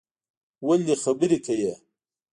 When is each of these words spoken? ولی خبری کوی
ولی 0.67 0.95
خبری 1.03 1.37
کوی 1.45 1.71